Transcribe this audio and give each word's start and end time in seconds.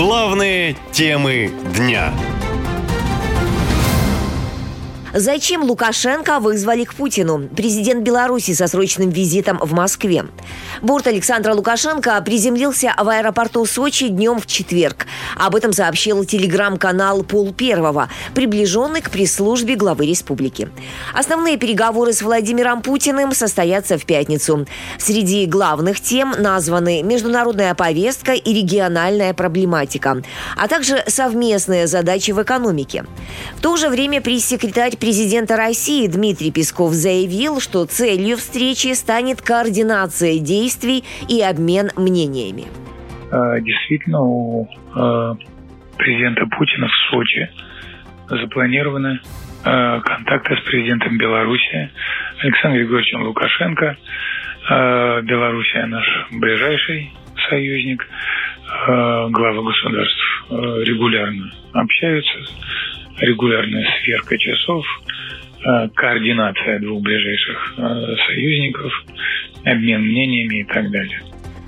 Главные 0.00 0.76
темы 0.92 1.52
дня. 1.76 2.10
Зачем 5.12 5.64
Лукашенко 5.64 6.38
вызвали 6.38 6.84
к 6.84 6.94
Путину? 6.94 7.48
Президент 7.56 8.04
Беларуси 8.04 8.54
со 8.54 8.68
срочным 8.68 9.10
визитом 9.10 9.58
в 9.58 9.72
Москве. 9.72 10.26
Борт 10.82 11.08
Александра 11.08 11.52
Лукашенко 11.52 12.20
приземлился 12.22 12.94
в 12.96 13.08
аэропорту 13.08 13.66
Сочи 13.66 14.06
днем 14.06 14.38
в 14.38 14.46
четверг. 14.46 15.06
Об 15.36 15.56
этом 15.56 15.72
сообщил 15.72 16.24
телеграм-канал 16.24 17.24
«Пол 17.24 17.52
Первого», 17.52 18.08
приближенный 18.34 19.00
к 19.00 19.10
пресс-службе 19.10 19.74
главы 19.74 20.06
республики. 20.06 20.68
Основные 21.12 21.56
переговоры 21.56 22.12
с 22.12 22.22
Владимиром 22.22 22.80
Путиным 22.80 23.32
состоятся 23.32 23.98
в 23.98 24.04
пятницу. 24.06 24.64
Среди 24.98 25.46
главных 25.46 26.00
тем 26.00 26.34
названы 26.38 27.02
международная 27.02 27.74
повестка 27.74 28.34
и 28.34 28.54
региональная 28.54 29.34
проблематика, 29.34 30.22
а 30.56 30.68
также 30.68 31.02
совместные 31.08 31.88
задачи 31.88 32.30
в 32.30 32.40
экономике. 32.40 33.04
В 33.56 33.60
то 33.60 33.76
же 33.76 33.88
время 33.88 34.20
пресс-секретарь 34.20 34.96
президента 35.00 35.56
России 35.56 36.06
Дмитрий 36.06 36.52
Песков 36.52 36.92
заявил, 36.92 37.60
что 37.60 37.86
целью 37.86 38.36
встречи 38.36 38.92
станет 38.92 39.40
координация 39.40 40.38
действий 40.38 41.02
и 41.28 41.42
обмен 41.42 41.90
мнениями. 41.96 42.66
А, 43.32 43.58
действительно, 43.60 44.20
у 44.22 44.68
а, 44.94 45.34
президента 45.96 46.46
Путина 46.46 46.86
в 46.88 47.10
Сочи 47.10 47.50
запланированы 48.28 49.20
а, 49.64 50.00
контакты 50.00 50.56
с 50.56 50.60
президентом 50.60 51.16
Беларуси 51.16 51.90
Александром 52.42 52.82
Григорьевичем 52.82 53.22
Лукашенко. 53.22 53.96
Белоруссия 54.68 55.86
наш 55.86 56.06
ближайший 56.30 57.12
союзник. 57.48 58.06
Главы 58.86 59.64
государств 59.64 60.44
регулярно 60.50 61.50
общаются 61.72 62.38
регулярная 63.18 63.86
сверка 64.02 64.38
часов, 64.38 64.84
э, 65.64 65.88
координация 65.94 66.78
двух 66.80 67.02
ближайших 67.02 67.74
э, 67.76 68.16
союзников, 68.26 68.92
обмен 69.64 70.02
мнениями 70.02 70.60
и 70.60 70.64
так 70.64 70.90
далее. 70.90 71.20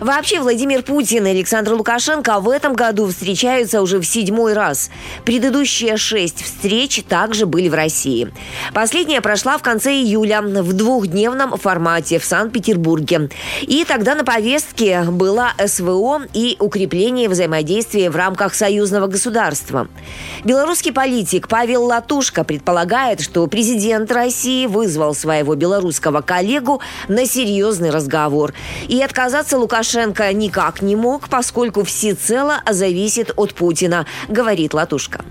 Вообще 0.00 0.40
Владимир 0.40 0.82
Путин 0.82 1.26
и 1.26 1.30
Александр 1.30 1.74
Лукашенко 1.74 2.40
в 2.40 2.48
этом 2.48 2.72
году 2.72 3.06
встречаются 3.06 3.82
уже 3.82 3.98
в 3.98 4.06
седьмой 4.06 4.54
раз. 4.54 4.90
Предыдущие 5.26 5.98
шесть 5.98 6.42
встреч 6.42 7.04
также 7.06 7.44
были 7.44 7.68
в 7.68 7.74
России. 7.74 8.32
Последняя 8.72 9.20
прошла 9.20 9.58
в 9.58 9.62
конце 9.62 9.92
июля 9.92 10.40
в 10.40 10.72
двухдневном 10.72 11.58
формате 11.58 12.18
в 12.18 12.24
Санкт-Петербурге. 12.24 13.28
И 13.60 13.84
тогда 13.84 14.14
на 14.14 14.24
повестке 14.24 15.02
была 15.02 15.52
СВО 15.62 16.22
и 16.32 16.56
укрепление 16.60 17.28
взаимодействия 17.28 18.08
в 18.08 18.16
рамках 18.16 18.54
союзного 18.54 19.06
государства. 19.06 19.86
Белорусский 20.44 20.92
политик 20.92 21.46
Павел 21.46 21.84
Латушко 21.84 22.42
предполагает, 22.42 23.20
что 23.20 23.46
президент 23.48 24.10
России 24.10 24.64
вызвал 24.64 25.14
своего 25.14 25.54
белорусского 25.56 26.22
коллегу 26.22 26.80
на 27.08 27.26
серьезный 27.26 27.90
разговор. 27.90 28.54
И 28.88 29.02
отказаться 29.02 29.58
Лукашенко 29.58 29.89
Лукашенко 29.90 30.32
никак 30.32 30.82
не 30.82 30.94
мог, 30.94 31.28
поскольку 31.28 31.82
всецело 31.82 32.62
зависит 32.70 33.32
от 33.36 33.54
Путина, 33.54 34.06
говорит 34.28 34.72
Латушка. 34.72 35.24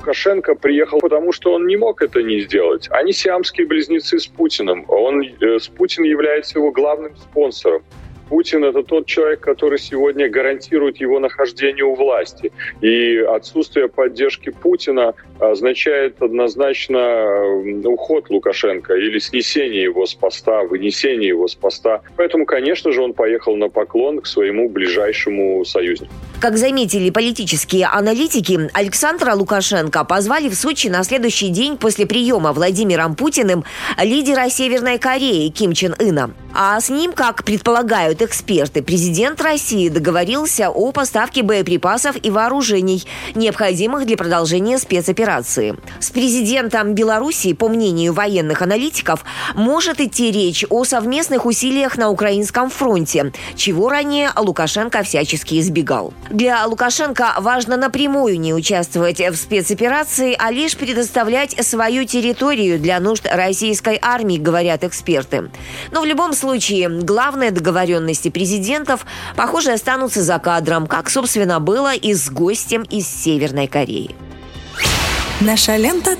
Лукашенко 0.00 0.54
приехал, 0.54 1.00
потому 1.00 1.32
что 1.32 1.54
он 1.54 1.66
не 1.66 1.76
мог 1.76 2.02
это 2.02 2.22
не 2.22 2.40
сделать. 2.40 2.88
Они 2.90 3.14
сиамские 3.14 3.66
близнецы 3.66 4.18
с 4.18 4.26
Путиным. 4.26 4.84
Он, 4.88 5.22
э, 5.22 5.58
с 5.58 5.68
Путин 5.68 6.04
является 6.04 6.58
его 6.58 6.72
главным 6.72 7.16
спонсором. 7.16 7.84
Путин– 8.32 8.64
это 8.70 8.82
тот 8.82 9.04
человек, 9.04 9.40
который 9.40 9.78
сегодня 9.78 10.26
гарантирует 10.26 10.96
его 10.96 11.20
нахождение 11.20 11.84
у 11.84 11.94
власти. 11.94 12.50
И 12.80 13.18
отсутствие 13.18 13.88
поддержки 13.88 14.48
Путина 14.48 15.12
означает 15.38 16.22
однозначно 16.22 17.36
уход 17.84 18.30
Лукашенко 18.30 18.94
или 18.94 19.18
снесение 19.18 19.82
его 19.82 20.06
с 20.06 20.14
поста, 20.14 20.62
вынесение 20.62 21.28
его 21.28 21.46
с 21.46 21.54
поста. 21.54 22.00
Поэтому, 22.16 22.46
конечно 22.46 22.90
же, 22.90 23.02
он 23.02 23.12
поехал 23.12 23.54
на 23.54 23.68
поклон 23.68 24.22
к 24.22 24.26
своему 24.26 24.70
ближайшему 24.70 25.62
союзнику. 25.66 26.10
Как 26.40 26.56
заметили 26.56 27.10
политические 27.10 27.84
аналитики, 27.84 28.58
Александра 28.72 29.34
Лукашенко 29.34 30.04
позвали 30.04 30.48
в 30.48 30.54
Сочи 30.54 30.88
на 30.88 31.04
следующий 31.04 31.50
день 31.50 31.76
после 31.76 32.06
приема 32.06 32.54
Владимиром 32.54 33.14
Путиным 33.14 33.62
лидера 34.02 34.48
Северной 34.48 34.98
Кореи 34.98 35.50
Ким 35.50 35.74
Чен 35.74 35.94
Ына. 35.98 36.30
А 36.54 36.78
с 36.78 36.90
ним, 36.90 37.12
как 37.12 37.44
предполагают 37.44 38.20
эксперты, 38.20 38.82
президент 38.82 39.40
России 39.40 39.88
договорился 39.88 40.68
о 40.68 40.92
поставке 40.92 41.42
боеприпасов 41.42 42.16
и 42.22 42.30
вооружений, 42.30 43.04
необходимых 43.34 44.06
для 44.06 44.18
продолжения 44.18 44.78
спецоперации. 44.78 45.76
С 45.98 46.10
президентом 46.10 46.94
Беларуси, 46.94 47.54
по 47.54 47.68
мнению 47.68 48.12
военных 48.12 48.60
аналитиков, 48.60 49.24
может 49.54 50.00
идти 50.00 50.30
речь 50.30 50.64
о 50.68 50.84
совместных 50.84 51.46
усилиях 51.46 51.96
на 51.96 52.10
украинском 52.10 52.68
фронте, 52.68 53.32
чего 53.56 53.88
ранее 53.88 54.30
Лукашенко 54.36 55.02
всячески 55.02 55.58
избегал. 55.58 56.12
Для 56.28 56.66
Лукашенко 56.66 57.34
важно 57.38 57.78
напрямую 57.78 58.38
не 58.38 58.52
участвовать 58.52 59.20
в 59.20 59.36
спецоперации, 59.36 60.36
а 60.38 60.50
лишь 60.50 60.76
предоставлять 60.76 61.56
свою 61.64 62.04
территорию 62.04 62.78
для 62.78 63.00
нужд 63.00 63.26
российской 63.30 63.98
армии, 64.02 64.36
говорят 64.36 64.84
эксперты. 64.84 65.50
Но 65.90 66.02
в 66.02 66.04
любом 66.04 66.34
случае, 66.42 66.88
главные 66.88 67.52
договоренности 67.52 68.28
президентов, 68.28 69.06
похоже, 69.36 69.72
останутся 69.72 70.22
за 70.22 70.40
кадром, 70.40 70.88
как, 70.88 71.08
собственно, 71.08 71.60
было 71.60 71.94
и 71.94 72.14
с 72.14 72.30
гостем 72.30 72.82
из 72.82 73.06
Северной 73.06 73.68
Кореи. 73.68 74.10
Наша 75.40 75.76
лента. 75.76 76.16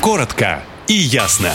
Коротко 0.00 0.62
и 0.88 0.94
ясно. 0.94 1.52